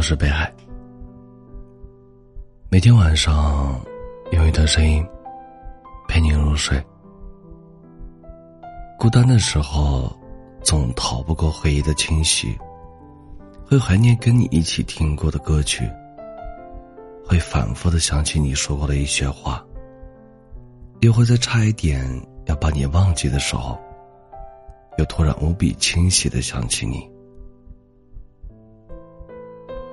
[0.00, 0.50] 我是北海。
[2.70, 3.78] 每天晚上
[4.32, 5.06] 用一段声音
[6.08, 6.82] 陪你入睡。
[8.98, 10.10] 孤单的时候，
[10.62, 12.58] 总逃不过回忆的侵袭，
[13.66, 15.86] 会怀念跟你一起听过的歌曲，
[17.22, 19.62] 会反复的想起你说过的一些话，
[21.00, 22.02] 又会在差一点
[22.46, 23.78] 要把你忘记的时候，
[24.96, 27.06] 又突然无比清晰的想起你。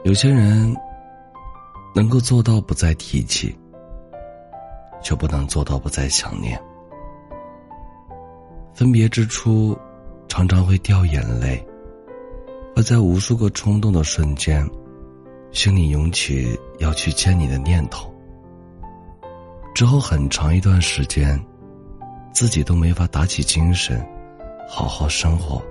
[0.07, 0.73] 有些人
[1.93, 3.53] 能够做到不再提起，
[5.03, 6.57] 却不能做到不再想念。
[8.73, 9.77] 分别之初，
[10.29, 11.61] 常常会掉眼泪，
[12.73, 14.65] 会在无数个冲动的瞬间，
[15.51, 18.09] 心里涌起要去见你的念头。
[19.75, 21.37] 之后很长一段时间，
[22.31, 24.01] 自己都没法打起精神，
[24.69, 25.61] 好好生活。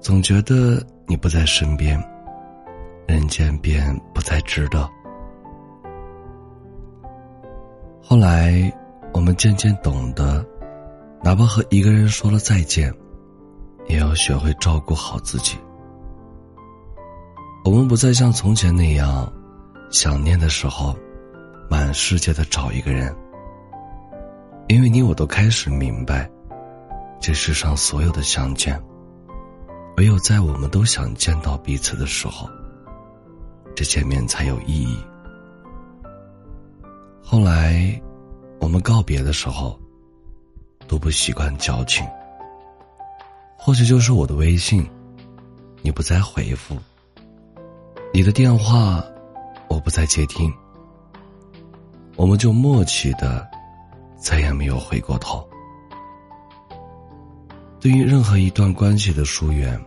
[0.00, 2.00] 总觉得你不在身边。
[3.08, 4.86] 人间便不再值得。
[8.02, 8.70] 后来，
[9.14, 10.44] 我们渐渐懂得，
[11.24, 12.92] 哪怕和一个人说了再见，
[13.86, 15.56] 也要学会照顾好自己。
[17.64, 19.32] 我们不再像从前那样，
[19.90, 20.94] 想念的时候，
[21.70, 23.16] 满世界的找一个人。
[24.68, 26.30] 因为你我都开始明白，
[27.18, 28.78] 这世上所有的相见，
[29.96, 32.46] 唯有在我们都想见到彼此的时候。
[33.78, 34.98] 这见面才有意义。
[37.22, 38.02] 后来，
[38.58, 39.78] 我们告别的时候，
[40.88, 42.04] 都不习惯交情。
[43.56, 44.84] 或许就是我的微信，
[45.80, 46.74] 你不再回复；
[48.12, 49.00] 你的电话，
[49.68, 50.52] 我不再接听。
[52.16, 53.48] 我们就默契的，
[54.16, 55.48] 再也没有回过头。
[57.78, 59.80] 对于任何一段关系的疏远，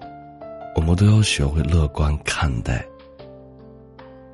[0.77, 2.85] 我们都要学会乐观看待。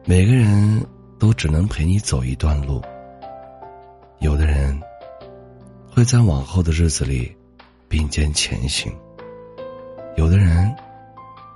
[0.10, 0.88] 每个人
[1.20, 2.82] 都只能陪你走一段路。
[4.20, 4.82] 有的人
[5.92, 7.36] 会在往后的日子里
[7.90, 8.90] 并肩前行，
[10.16, 10.74] 有的人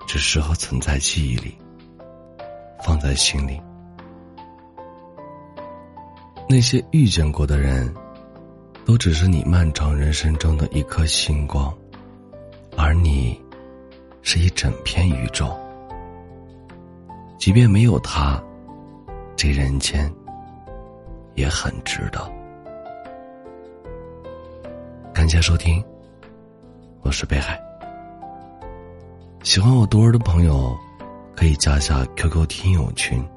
[0.06, 1.58] 只适合存在记忆里，
[2.84, 3.58] 放在心里。
[6.50, 7.96] 那些遇见过的人，
[8.84, 11.74] 都只是你漫长人生中的一颗星光，
[12.76, 13.42] 而你
[14.22, 15.58] 是一整片宇宙。
[17.42, 18.40] 即便没有他，
[19.36, 20.14] 这人间
[21.34, 22.32] 也很值得。
[25.12, 25.84] 感谢收听，
[27.02, 27.60] 我是北海。
[29.42, 30.78] 喜欢我多儿的朋友，
[31.36, 33.28] 可以加下 QQ 听友群：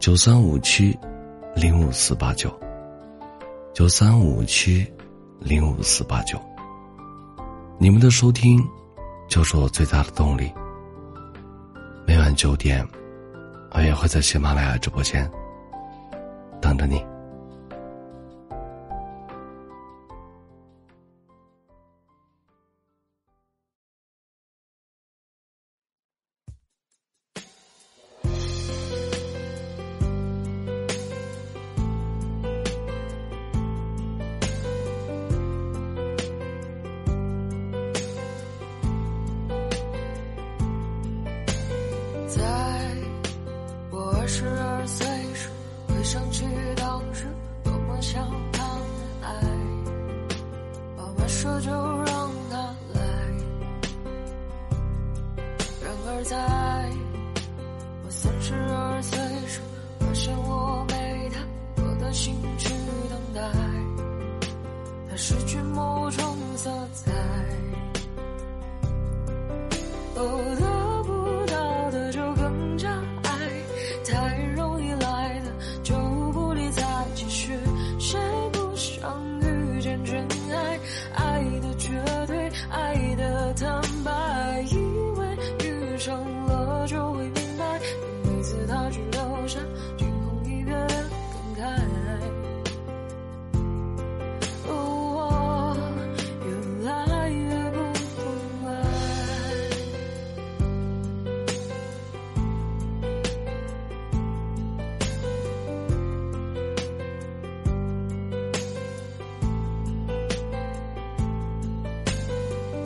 [0.00, 0.98] 九三五七
[1.54, 2.52] 零五四八九
[3.72, 4.84] 九三五七
[5.38, 6.36] 零五四八九。
[7.78, 8.60] 你们的收听
[9.28, 10.52] 就是我最大的动力。
[12.04, 12.84] 每晚九点。
[13.76, 15.30] 我也会在喜马拉雅直播间
[16.62, 17.15] 等着你。
[65.16, 67.10] 失去某种色彩。
[70.16, 70.55] 哦。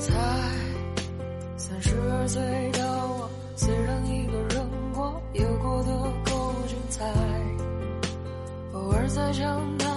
[0.00, 0.14] 在
[1.58, 2.40] 三十二岁
[2.72, 5.92] 的我，虽然一个人过，也过得
[6.24, 7.04] 够精彩。
[8.72, 9.89] 偶尔在想他